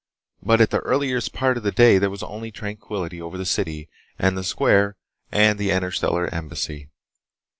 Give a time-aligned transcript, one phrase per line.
[0.41, 3.87] But at the earliest part of the day there was only tranquillity over the city
[4.17, 4.97] and the square
[5.31, 6.89] and the Interstellar Embassy.